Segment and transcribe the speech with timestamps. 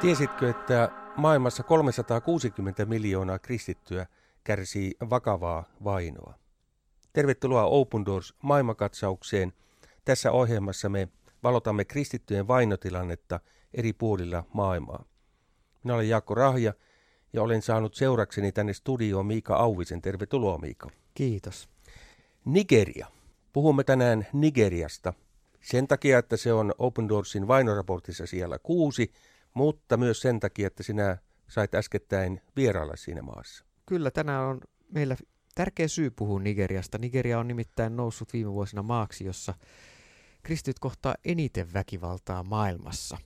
[0.00, 4.06] Tiesitkö, että maailmassa 360 miljoonaa kristittyä
[4.44, 6.34] kärsii vakavaa vainoa?
[7.12, 9.52] Tervetuloa Open Doors maailmakatsaukseen.
[10.04, 11.08] Tässä ohjelmassa me
[11.42, 13.40] valotamme kristittyjen vainotilannetta
[13.74, 15.04] eri puolilla maailmaa.
[15.84, 16.74] Minä olen Jaakko Rahja
[17.32, 20.02] ja olen saanut seurakseni tänne studioon Miika Auvisen.
[20.02, 20.90] Tervetuloa Miika.
[21.14, 21.68] Kiitos.
[22.44, 23.06] Nigeria.
[23.52, 25.12] Puhumme tänään Nigeriasta.
[25.60, 29.12] Sen takia, että se on Open Doorsin vainoraportissa siellä kuusi–
[29.54, 31.18] mutta myös sen takia, että sinä
[31.48, 33.64] sait äskettäin vierailla siinä maassa.
[33.86, 34.60] Kyllä, tänään on
[34.92, 35.16] meillä
[35.54, 36.98] tärkeä syy puhua Nigeriasta.
[36.98, 39.54] Nigeria on nimittäin noussut viime vuosina maaksi, jossa
[40.42, 43.18] kristityt kohtaa eniten väkivaltaa maailmassa.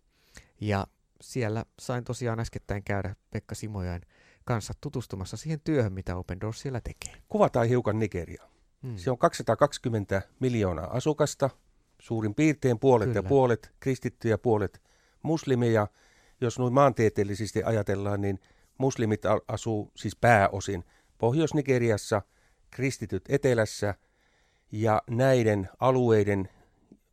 [0.61, 0.87] Ja
[1.21, 4.03] siellä sain tosiaan äskettäin käydä Pekka Simojain
[4.45, 7.23] kanssa tutustumassa siihen työhön, mitä Open Doors siellä tekee.
[7.29, 8.45] Kuvataan hiukan Nigeria.
[8.83, 8.97] Hmm.
[8.97, 11.51] Se on 220 miljoonaa asukasta,
[11.99, 13.19] suurin piirtein puolet Kyllä.
[13.19, 14.83] ja puolet kristittyjä, puolet
[15.23, 15.87] muslimeja–
[16.41, 18.41] jos noin maantieteellisesti ajatellaan, niin
[18.79, 20.85] muslimit asuu siis pääosin
[21.19, 22.23] Pohjois-Nigeriassa,
[22.71, 23.95] kristityt etelässä
[24.73, 26.49] ja näiden alueiden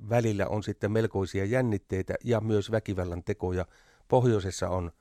[0.10, 3.66] välillä on sitten melkoisia jännitteitä ja myös väkivallan tekoja.
[4.08, 4.92] Pohjoisessa on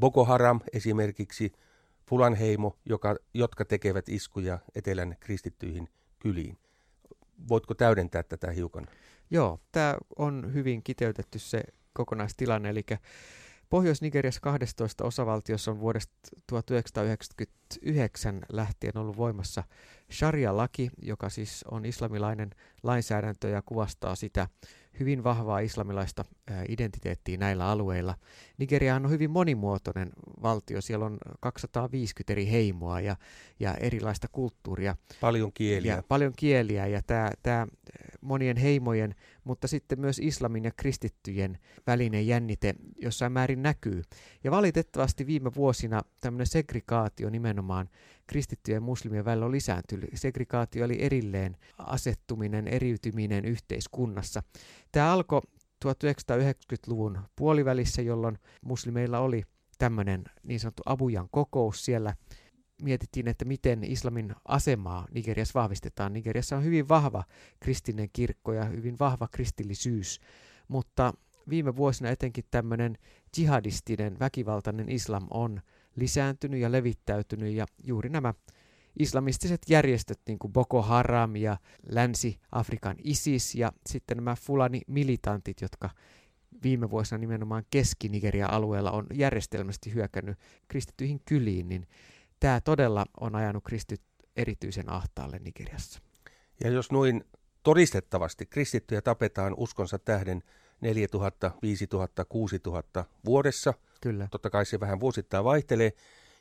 [0.00, 1.52] Boko Haram esimerkiksi,
[2.06, 6.58] Fulanheimo, joka, jotka tekevät iskuja etelän kristittyihin kyliin.
[7.48, 8.86] Voitko täydentää tätä hiukan?
[9.30, 12.84] Joo, tämä on hyvin kiteytetty se kokonaistilanne, eli
[13.70, 16.12] Pohjois-Nigeriassa 12 osavaltiossa on vuodesta
[16.46, 19.64] 1999 lähtien ollut voimassa
[20.12, 22.50] sharia-laki, joka siis on islamilainen
[22.82, 24.48] lainsäädäntö ja kuvastaa sitä
[25.00, 26.24] hyvin vahvaa islamilaista
[26.68, 28.14] identiteettiä näillä alueilla.
[28.58, 30.10] Nigeria on hyvin monimuotoinen
[30.42, 30.80] valtio.
[30.80, 33.16] Siellä on 250 eri heimoa ja,
[33.60, 34.96] ja erilaista kulttuuria.
[35.20, 35.96] Paljon kieliä.
[35.96, 37.02] Ja paljon kieliä ja
[37.42, 37.66] tämä
[38.20, 44.02] monien heimojen, mutta sitten myös islamin ja kristittyjen välinen jännite jossain määrin näkyy.
[44.44, 47.88] Ja valitettavasti viime vuosina tämmöinen segregaatio nimenomaan
[48.30, 50.10] kristittyjen ja muslimien välillä on lisääntynyt.
[50.14, 54.42] Segregaatio oli erilleen asettuminen, eriytyminen yhteiskunnassa.
[54.92, 55.40] Tämä alkoi
[55.84, 59.42] 1990-luvun puolivälissä, jolloin muslimeilla oli
[59.78, 62.14] tämmöinen niin sanottu Abujan kokous siellä
[62.82, 66.12] mietittiin, että miten islamin asemaa Nigeriassa vahvistetaan.
[66.12, 67.24] Nigeriassa on hyvin vahva
[67.60, 70.20] kristillinen kirkko ja hyvin vahva kristillisyys,
[70.68, 71.14] mutta
[71.48, 72.98] viime vuosina etenkin tämmöinen
[73.36, 75.60] jihadistinen, väkivaltainen islam on
[75.96, 78.34] lisääntynyt ja levittäytynyt ja juuri nämä
[78.98, 81.56] islamistiset järjestöt, niin kuin Boko Haram ja
[81.88, 85.90] Länsi-Afrikan ISIS ja sitten nämä Fulani-militantit, jotka
[86.62, 91.86] viime vuosina nimenomaan Keski-Nigeria-alueella on järjestelmästi hyökännyt kristittyihin kyliin, niin
[92.40, 94.02] tämä todella on ajanut kristit
[94.36, 96.00] erityisen ahtaalle Nigeriassa.
[96.64, 97.24] Ja jos noin
[97.62, 100.42] todistettavasti kristittyjä tapetaan uskonsa tähden
[100.80, 104.28] 4000, 5000, 6000 vuodessa, Kyllä.
[104.30, 105.92] totta kai se vähän vuosittain vaihtelee,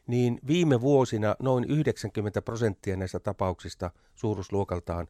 [0.08, 5.08] niin viime vuosina noin 90 prosenttia näistä tapauksista suuruusluokaltaan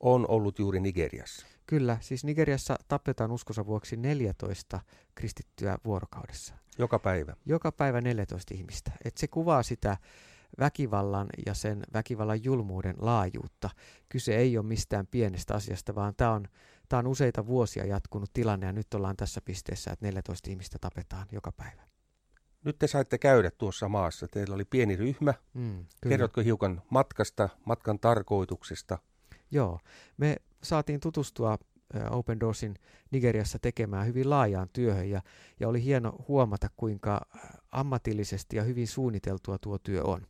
[0.00, 1.46] on ollut juuri Nigeriassa.
[1.66, 4.80] Kyllä, siis Nigeriassa tapetaan uskonsa vuoksi 14
[5.14, 6.54] kristittyä vuorokaudessa.
[6.78, 7.36] Joka päivä?
[7.46, 8.92] Joka päivä 14 ihmistä.
[9.04, 9.96] Et se kuvaa sitä
[10.58, 13.70] väkivallan ja sen väkivallan julmuuden laajuutta.
[14.08, 16.48] Kyse ei ole mistään pienestä asiasta, vaan tämä on,
[16.92, 21.52] on useita vuosia jatkunut tilanne ja nyt ollaan tässä pisteessä, että 14 ihmistä tapetaan joka
[21.52, 21.87] päivä.
[22.68, 24.28] Nyt te saitte käydä tuossa maassa.
[24.28, 25.34] Teillä oli pieni ryhmä.
[25.54, 28.98] Mm, Kerrotko hiukan matkasta, matkan tarkoituksesta?
[29.50, 29.80] Joo,
[30.16, 31.58] me saatiin tutustua
[32.10, 32.74] Open Doorsin
[33.10, 35.22] Nigeriassa tekemään hyvin laajaan työhön ja,
[35.60, 37.26] ja oli hieno huomata, kuinka
[37.72, 40.26] ammatillisesti ja hyvin suunniteltua tuo työ on.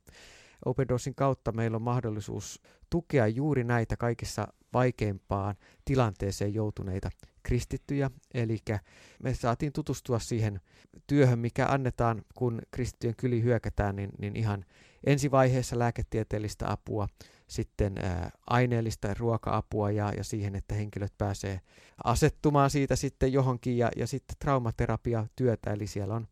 [0.65, 7.11] Open Doorsin kautta meillä on mahdollisuus tukea juuri näitä kaikissa vaikeimpaan tilanteeseen joutuneita
[7.43, 8.59] kristittyjä, eli
[9.23, 10.61] me saatiin tutustua siihen
[11.07, 14.65] työhön, mikä annetaan, kun kristittyjen kyli hyökätään, niin, niin ihan
[15.07, 17.09] ensivaiheessa lääketieteellistä apua,
[17.47, 21.61] sitten ää, aineellista ruoka-apua ja, ja siihen, että henkilöt pääsee
[22.05, 26.27] asettumaan siitä sitten johonkin ja, ja sitten traumaterapia työtä, eli siellä on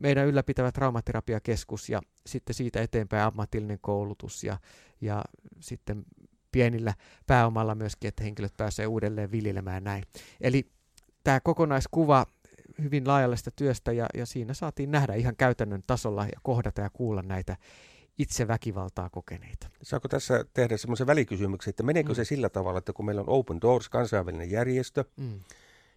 [0.00, 4.58] meidän ylläpitävä traumaterapiakeskus ja sitten siitä eteenpäin ammatillinen koulutus ja,
[5.00, 5.24] ja
[5.60, 6.04] sitten
[6.52, 6.94] pienillä
[7.26, 10.04] pääomalla myöskin, että henkilöt pääsee uudelleen viljelemään näin.
[10.40, 10.70] Eli
[11.24, 12.26] tämä kokonaiskuva
[12.82, 17.22] hyvin laajallista työstä ja, ja siinä saatiin nähdä ihan käytännön tasolla ja kohdata ja kuulla
[17.22, 17.56] näitä
[18.18, 19.70] itse väkivaltaa kokeneita.
[19.82, 22.14] Saako tässä tehdä semmoisen välikysymyksen, että meneekö mm.
[22.14, 25.40] se sillä tavalla, että kun meillä on Open Doors, kansainvälinen järjestö, mm.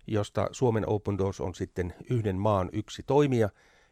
[0.08, 3.50] josta Suomen Open Doors on sitten yhden maan yksi toimija,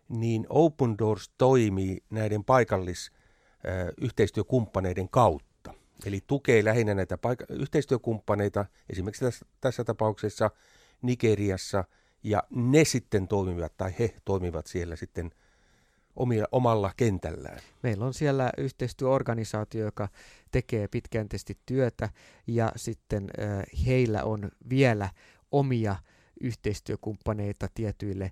[0.09, 3.11] niin Open Doors toimii näiden paikallis
[4.01, 5.73] yhteistyökumppaneiden kautta.
[6.05, 10.51] Eli tukee lähinnä näitä paik- yhteistyökumppaneita, esimerkiksi tässä, tässä tapauksessa
[11.01, 11.83] Nigeriassa
[12.23, 15.31] ja ne sitten toimivat, tai he toimivat siellä sitten
[16.15, 17.59] omia, omalla kentällään.
[17.83, 20.07] Meillä on siellä yhteistyöorganisaatio, joka
[20.51, 22.09] tekee pitkäjänteisesti työtä,
[22.47, 25.09] ja sitten äh, heillä on vielä
[25.51, 25.95] omia
[26.41, 28.31] yhteistyökumppaneita tietyille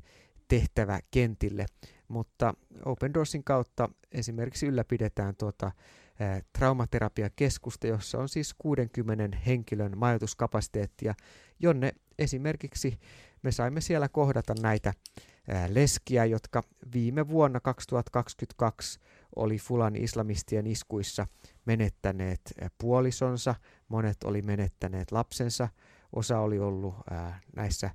[0.50, 1.66] tehtäväkentille,
[2.08, 2.54] mutta
[2.86, 5.72] Open Doorsin kautta esimerkiksi ylläpidetään tuota
[6.58, 11.16] traumaterapiakeskusta, jossa on siis 60 henkilön majoituskapasiteettia,
[11.60, 13.00] jonne esimerkiksi
[13.44, 14.94] me saimme siellä kohdata näitä
[15.68, 16.64] leskiä, jotka
[16.94, 19.00] viime vuonna 2022
[19.36, 21.28] oli Fulan islamistien iskuissa
[21.66, 22.42] menettäneet
[22.78, 23.56] puolisonsa,
[23.88, 25.70] monet oli menettäneet lapsensa,
[26.16, 26.96] osa oli ollut
[27.56, 27.90] näissä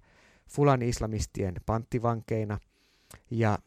[0.51, 2.59] Fulan islamistien panttivankeina
[3.31, 3.59] ja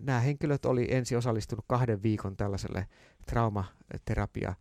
[0.00, 2.86] nämä henkilöt oli ensin osallistunut kahden viikon tällaiselle
[3.26, 4.54] traumaterapia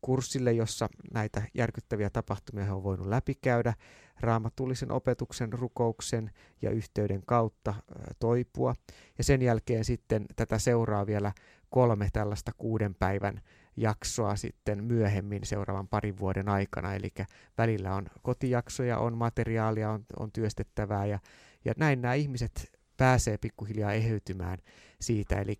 [0.00, 3.74] kurssille, jossa näitä järkyttäviä tapahtumia he on voinut läpikäydä
[4.20, 6.30] raamatullisen opetuksen, rukouksen
[6.62, 7.74] ja yhteyden kautta
[8.18, 8.74] toipua.
[9.18, 11.32] Ja sen jälkeen sitten tätä seuraa vielä
[11.70, 13.40] kolme tällaista kuuden päivän
[13.76, 16.94] jaksoa sitten myöhemmin seuraavan parin vuoden aikana.
[16.94, 17.12] Eli
[17.58, 21.18] välillä on kotijaksoja, on materiaalia, on, on työstettävää ja,
[21.64, 24.58] ja näin nämä ihmiset pääsee pikkuhiljaa eheytymään
[25.00, 25.40] siitä.
[25.40, 25.54] Eli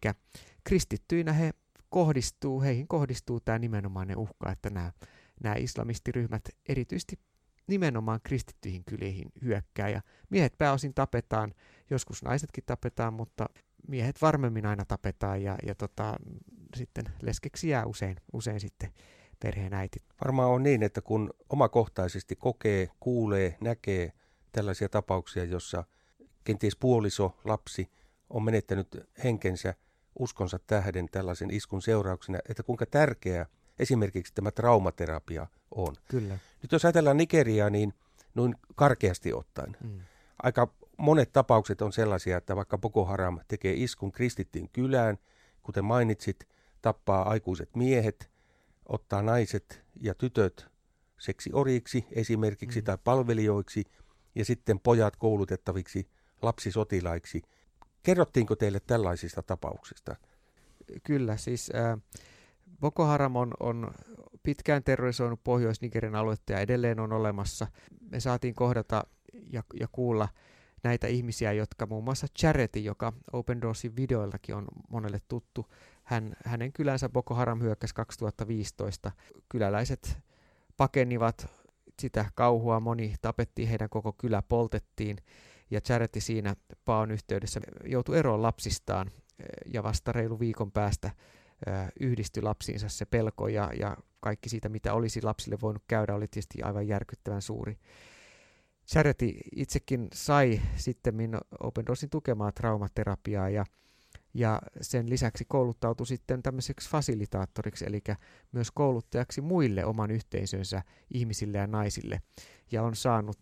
[0.65, 1.51] kristittyinä he
[1.91, 4.93] kohdistuu, heihin kohdistuu tämä nimenomainen uhka, että nämä,
[5.43, 7.19] nämä islamistiryhmät erityisesti
[7.67, 10.01] nimenomaan kristittyihin kyliin hyökkää ja
[10.31, 11.55] miehet pääosin tapetaan,
[11.91, 13.47] joskus naisetkin tapetaan, mutta
[13.89, 16.17] miehet varmemmin aina tapetaan ja, ja tota,
[16.77, 18.93] sitten leskeksi jää usein, usein sitten
[19.41, 19.99] perheen äiti.
[20.25, 24.13] Varmaan on niin, että kun omakohtaisesti kokee, kuulee, näkee
[24.53, 25.85] tällaisia tapauksia, jossa
[26.45, 27.91] kenties puoliso, lapsi
[28.31, 29.75] on menettänyt henkensä
[30.19, 33.47] uskonsa tähden tällaisen iskun seurauksena, että kuinka tärkeää
[33.79, 35.97] esimerkiksi tämä traumaterapia on.
[36.09, 36.39] Kyllä.
[36.63, 37.95] Nyt jos ajatellaan Nigeriaa, niin
[38.35, 39.77] noin karkeasti ottaen.
[39.85, 40.01] Mm.
[40.43, 45.19] Aika monet tapaukset on sellaisia, että vaikka Boko Haram tekee iskun kristittiin kylään,
[45.63, 46.49] kuten mainitsit,
[46.83, 48.31] tappaa aikuiset miehet,
[48.87, 50.67] ottaa naiset ja tytöt
[51.19, 52.85] seksioriksi esimerkiksi mm.
[52.85, 53.85] tai palvelijoiksi
[54.35, 56.09] ja sitten pojat koulutettaviksi
[56.43, 57.43] lapsisotilaiksi.
[58.03, 60.17] Kerrottiinko teille tällaisista tapauksista?
[61.03, 61.99] Kyllä, siis äh,
[62.81, 63.91] Boko Haram on, on
[64.43, 67.67] pitkään terrorisoinut Pohjois-Nigerin aluetta ja edelleen on olemassa.
[68.11, 69.05] Me saatiin kohdata
[69.53, 70.29] ja, ja kuulla
[70.83, 75.67] näitä ihmisiä, jotka muun muassa Charity, joka Open Doorsin videoillakin on monelle tuttu,
[76.05, 79.13] hän, hänen kylänsä Boko Haram hyökkäsi 2015.
[79.49, 80.19] Kyläläiset
[80.77, 81.47] pakenivat
[82.01, 85.17] sitä kauhua, moni tapettiin, heidän koko kylä poltettiin
[85.71, 89.11] ja Charity siinä paon yhteydessä joutui eroon lapsistaan
[89.73, 91.11] ja vasta reilu viikon päästä
[92.01, 96.63] yhdistyi lapsiinsa se pelko ja, ja kaikki siitä, mitä olisi lapsille voinut käydä, oli tietysti
[96.63, 97.79] aivan järkyttävän suuri.
[98.91, 101.15] Charity itsekin sai sitten
[101.61, 103.65] Open Doorsin tukemaa traumaterapiaa ja,
[104.35, 108.03] ja sen lisäksi kouluttautui sitten tämmöiseksi fasilitaattoriksi, eli
[108.53, 110.83] myös kouluttajaksi muille oman yhteisönsä
[111.15, 112.21] ihmisille ja naisille,
[112.73, 113.39] ja on saanut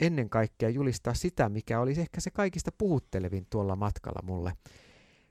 [0.00, 4.52] ennen kaikkea julistaa sitä, mikä olisi ehkä se kaikista puhuttelevin tuolla matkalla mulle.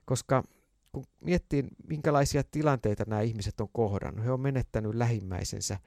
[0.04, 0.44] Koska
[0.92, 5.78] kun miettii, minkälaisia tilanteita nämä ihmiset on kohdannut, he on menettänyt lähimmäisensä,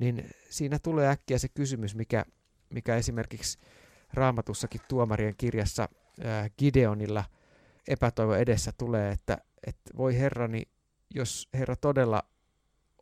[0.00, 2.24] niin siinä tulee äkkiä se kysymys, mikä,
[2.70, 3.58] mikä esimerkiksi
[4.12, 5.88] raamatussakin tuomarien kirjassa
[6.24, 7.24] ää, Gideonilla
[7.88, 10.62] epätoivo edessä tulee, että, että voi Herrani,
[11.14, 12.22] jos Herra todella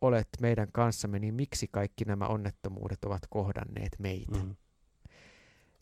[0.01, 4.37] olet meidän kanssamme, niin miksi kaikki nämä onnettomuudet ovat kohdanneet meitä?
[4.37, 4.55] Mm.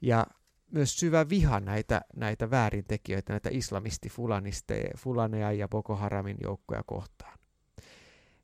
[0.01, 0.27] Ja
[0.71, 7.39] myös syvä viha näitä, näitä väärintekijöitä, näitä islamisti-fulaneja ja Boko Haramin joukkoja kohtaan.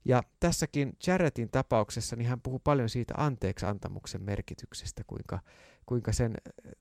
[0.05, 5.39] Ja tässäkin Jaretin tapauksessa niin hän puhuu paljon siitä anteeksi antamuksen merkityksestä, kuinka,
[5.85, 6.33] kuinka sen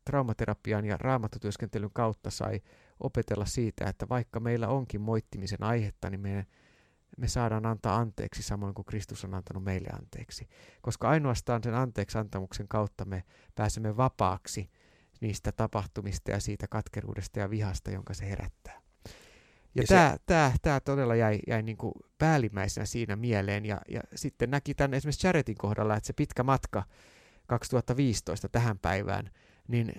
[0.05, 2.61] traumaterapian ja raamattotyöskentelyn kautta sai
[3.01, 6.47] opetella siitä, että vaikka meillä onkin moittimisen aihetta, niin me,
[7.17, 10.49] me saadaan antaa anteeksi samoin kuin Kristus on antanut meille anteeksi.
[10.83, 13.25] Koska ainoastaan sen anteeksi antamuksen kautta me
[13.55, 14.71] pääsemme vapaaksi
[15.21, 18.80] niistä tapahtumista ja siitä katkeruudesta ja vihasta, jonka se herättää.
[19.75, 20.23] Ja, ja tämä, se...
[20.27, 23.67] tämä, tämä todella jäi, jäi niin kuin päällimmäisenä siinä mieleen.
[23.67, 26.83] Ja, ja sitten näki tämän esimerkiksi Charetin kohdalla, että se pitkä matka
[27.47, 29.31] 2015 tähän päivään,
[29.69, 29.93] niin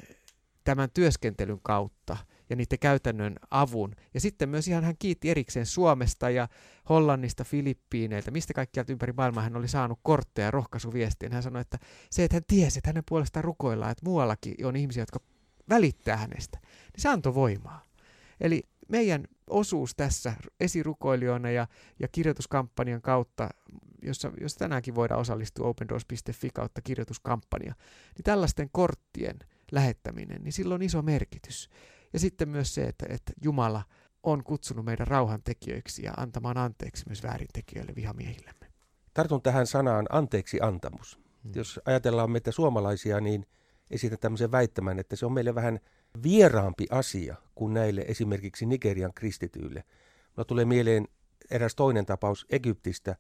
[0.63, 2.17] tämän työskentelyn kautta
[2.49, 3.95] ja niiden käytännön avun.
[4.13, 6.47] Ja sitten myös ihan hän kiitti erikseen Suomesta ja
[6.89, 11.29] Hollannista, Filippiineiltä, mistä kaikkialta ympäri maailmaa hän oli saanut kortteja ja rohkaisuviestiä.
[11.31, 15.01] Hän sanoi, että se, että hän tiesi, että hänen puolestaan rukoillaan, että muuallakin on ihmisiä,
[15.01, 15.19] jotka
[15.69, 17.85] välittää hänestä, niin se antoi voimaa.
[18.41, 21.67] Eli meidän osuus tässä esirukoilijoina ja,
[21.99, 23.49] ja kirjoituskampanjan kautta,
[24.01, 27.73] jossa, jos tänäänkin voidaan osallistua opendoors.fi kautta kirjoituskampanja,
[28.17, 29.39] niin tällaisten korttien
[29.71, 31.69] lähettäminen, niin sillä on iso merkitys.
[32.13, 33.83] Ja sitten myös se, että, että Jumala
[34.23, 38.71] on kutsunut meidän rauhantekijöiksi ja antamaan anteeksi myös väärintekijöille vihamiehillemme.
[39.13, 41.19] Tartun tähän sanaan anteeksi antamus.
[41.43, 41.51] Hmm.
[41.55, 43.45] Jos ajatellaan meitä suomalaisia, niin
[43.91, 45.79] esitän tämmöisen väittämän, että se on meille vähän
[46.23, 49.83] vieraampi asia kuin näille esimerkiksi Nigerian kristityille.
[50.37, 51.07] No tulee mieleen
[51.51, 53.15] eräs toinen tapaus Egyptistä,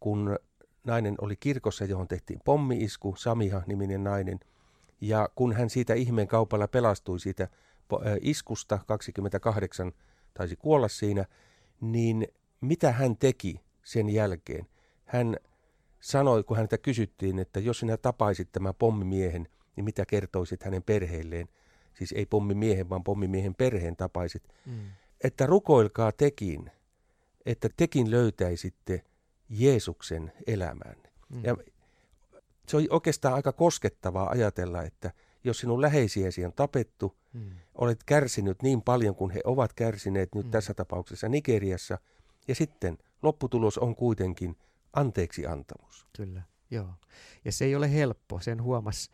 [0.00, 0.38] kun
[0.84, 4.40] nainen oli kirkossa, johon tehtiin pommiisku, Samiha-niminen nainen.
[5.00, 7.48] Ja kun hän siitä ihmeen kaupalla pelastui siitä
[8.20, 9.92] iskusta, 28
[10.34, 11.24] taisi kuolla siinä,
[11.80, 12.28] niin
[12.60, 14.66] mitä hän teki sen jälkeen?
[15.04, 15.36] Hän
[16.00, 21.48] sanoi, kun häntä kysyttiin, että jos sinä tapaisit tämän pommimiehen, niin mitä kertoisit hänen perheelleen?
[22.00, 24.42] Siis ei pommimiehen, vaan pommimiehen perheen tapaisit.
[24.66, 24.80] Mm.
[25.24, 26.70] Että rukoilkaa tekin,
[27.46, 29.04] että tekin löytäisitte
[29.48, 30.96] Jeesuksen elämään.
[31.28, 31.44] Mm.
[31.44, 31.56] Ja
[32.68, 35.12] se on oikeastaan aika koskettavaa ajatella, että
[35.44, 37.50] jos sinun läheisiäsi on tapettu, mm.
[37.74, 40.50] olet kärsinyt niin paljon kuin he ovat kärsineet nyt mm.
[40.50, 41.98] tässä tapauksessa Nigeriassa,
[42.48, 44.56] ja sitten lopputulos on kuitenkin
[44.92, 46.06] anteeksi antamus.
[46.16, 46.94] Kyllä, joo.
[47.44, 49.10] Ja se ei ole helppo, sen huomas,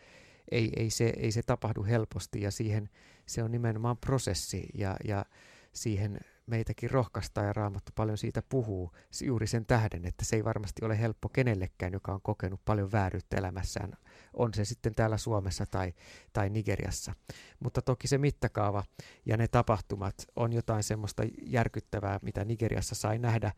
[0.51, 2.89] ei, ei, se, ei se tapahdu helposti, ja siihen
[3.27, 5.25] se on nimenomaan prosessi, ja, ja
[5.73, 10.85] siihen meitäkin rohkaistaa ja Raamattu paljon siitä puhuu juuri sen tähden, että se ei varmasti
[10.85, 13.93] ole helppo kenellekään, joka on kokenut paljon vääryyttä elämässään,
[14.35, 15.93] on se sitten täällä Suomessa tai,
[16.33, 17.13] tai Nigeriassa.
[17.61, 18.85] Mutta toki se mittakaava
[19.27, 23.53] ja ne tapahtumat on jotain semmoista järkyttävää, mitä Nigeriassa sai nähdä.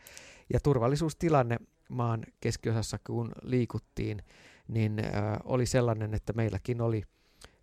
[0.52, 1.56] Ja turvallisuustilanne
[1.90, 4.22] maan keskiosassa, kun liikuttiin,
[4.68, 5.12] niin äh,
[5.44, 7.02] oli sellainen, että meilläkin oli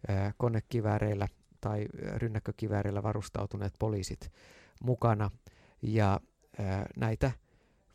[0.09, 1.27] äh, konekivääreillä
[1.62, 4.31] tai rynnäkkökivääreillä varustautuneet poliisit
[4.83, 5.31] mukana.
[5.81, 6.19] Ja
[6.97, 7.31] näitä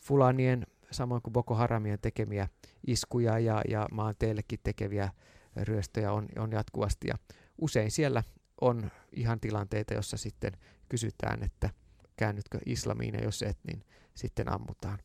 [0.00, 2.48] Fulanien, samoin kuin Boko Haramien tekemiä
[2.86, 5.10] iskuja ja, ja maanteellekin tekeviä
[5.56, 7.08] ryöstöjä on, on jatkuvasti.
[7.08, 7.14] Ja
[7.60, 8.22] usein siellä
[8.60, 10.52] on ihan tilanteita, jossa sitten
[10.88, 11.70] kysytään, että
[12.16, 14.98] käännytkö islamiin ja jos et, niin sitten ammutaan.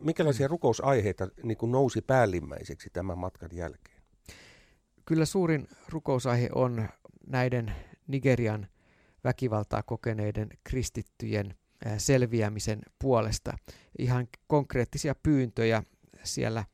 [0.00, 4.02] Minkälaisia rukousaiheita niin kuin nousi päällimmäiseksi tämän matkan jälkeen?
[5.04, 6.88] Kyllä suurin rukousaihe on
[7.26, 7.72] näiden
[8.06, 8.66] Nigerian
[9.24, 11.54] väkivaltaa kokeneiden kristittyjen
[11.98, 13.58] selviämisen puolesta.
[13.98, 15.82] Ihan konkreettisia pyyntöjä
[16.24, 16.64] siellä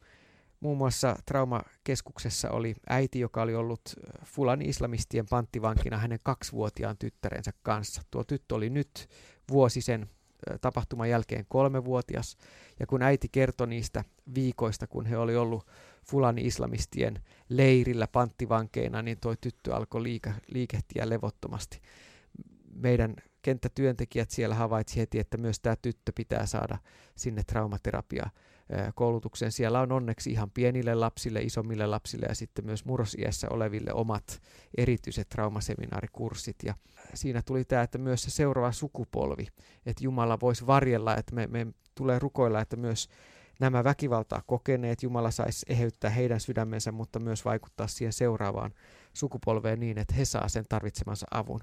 [0.61, 3.81] Muun muassa traumakeskuksessa oli äiti, joka oli ollut
[4.25, 8.03] Fulani-islamistien panttivankina hänen kaksivuotiaan tyttärensä kanssa.
[8.11, 9.09] Tuo tyttö oli nyt
[9.51, 10.11] vuosi sen
[10.61, 12.37] tapahtuman jälkeen kolmevuotias,
[12.81, 15.67] ja kun äiti kertoi niistä viikoista, kun he oli ollut
[16.05, 21.81] Fulani-islamistien leirillä panttivankeina, niin tuo tyttö alkoi liike- liikehtiä levottomasti.
[22.75, 26.79] Meidän kenttätyöntekijät siellä havaitsi heti, että myös tämä tyttö pitää saada
[27.17, 28.31] sinne traumaterapia
[28.95, 29.53] koulutukseen.
[29.53, 34.43] Siellä on onneksi ihan pienille lapsille, isommille lapsille ja sitten myös murrosiässä oleville omat
[34.77, 36.57] erityiset traumaseminaarikurssit.
[36.65, 36.75] Ja
[37.15, 39.47] siinä tuli tämä, että myös se seuraava sukupolvi,
[39.87, 43.09] että Jumala voisi varjella, että me, me tulee rukoilla, että myös
[43.61, 48.75] nämä väkivaltaa kokeneet, Jumala saisi eheyttää heidän sydämensä, mutta myös vaikuttaa siihen seuraavaan
[49.13, 51.61] sukupolveen niin, että he saa sen tarvitsemansa avun.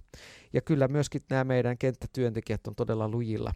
[0.54, 3.54] Ja kyllä myöskin nämä meidän kenttätyöntekijät on todella lujilla.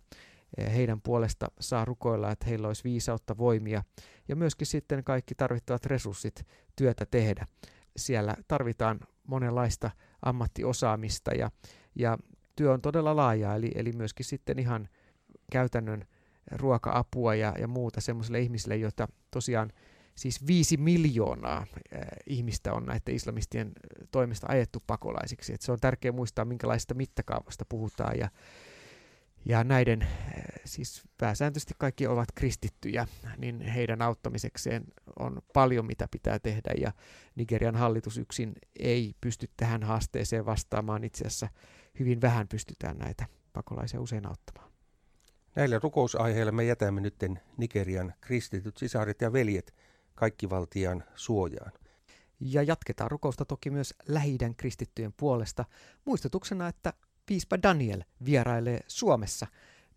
[0.57, 3.83] Eh, heidän puolesta saa rukoilla, että heillä olisi viisautta, voimia
[4.27, 7.45] ja myöskin sitten kaikki tarvittavat resurssit työtä tehdä.
[7.97, 11.51] Siellä tarvitaan monenlaista ammattiosaamista ja,
[11.95, 12.17] ja
[12.55, 14.89] työ on todella laajaa, eli, eli myöskin sitten ihan
[15.51, 16.05] käytännön
[16.51, 19.71] ruoka-apua ja, ja muuta semmoisille ihmisille, joita tosiaan
[20.15, 23.71] siis viisi miljoonaa äh, ihmistä on näiden islamistien
[24.11, 25.53] toimesta ajettu pakolaisiksi.
[25.53, 28.19] Et se on tärkeää muistaa, minkälaista mittakaavasta puhutaan.
[28.19, 28.29] Ja,
[29.49, 30.09] ja näiden, äh,
[30.65, 34.83] siis pääsääntöisesti kaikki ovat kristittyjä, niin heidän auttamisekseen
[35.19, 36.71] on paljon, mitä pitää tehdä.
[36.81, 36.91] Ja
[37.35, 41.03] Nigerian hallitus yksin ei pysty tähän haasteeseen vastaamaan.
[41.03, 41.47] Itse asiassa
[41.99, 44.71] hyvin vähän pystytään näitä pakolaisia usein auttamaan.
[45.55, 47.15] Näillä rukousaiheilla me jätämme nyt
[47.57, 49.75] Nigerian kristityt sisaret ja veljet
[50.15, 51.71] kaikkivaltian suojaan.
[52.39, 55.65] Ja jatketaan rukousta toki myös lähi kristittyjen puolesta.
[56.05, 56.93] Muistutuksena, että
[57.27, 59.47] piispa Daniel vierailee Suomessa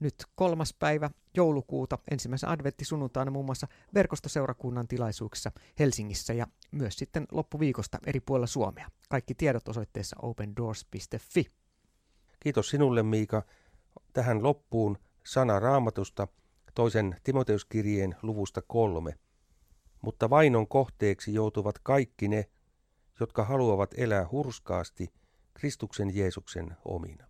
[0.01, 7.99] nyt kolmas päivä joulukuuta ensimmäisen adventtisunnuntaina muun muassa verkostoseurakunnan tilaisuuksissa Helsingissä ja myös sitten loppuviikosta
[8.07, 8.91] eri puolilla Suomea.
[9.09, 11.47] Kaikki tiedot osoitteessa opendoors.fi.
[12.41, 13.43] Kiitos sinulle Miika.
[14.13, 16.29] Tähän loppuun sana raamatusta
[16.75, 19.15] toisen Timoteuskirjeen luvusta kolme.
[20.03, 22.45] Mutta vainon kohteeksi joutuvat kaikki ne,
[23.21, 25.13] jotka haluavat elää hurskaasti
[25.61, 27.30] Kristuksen Jeesuksen omina.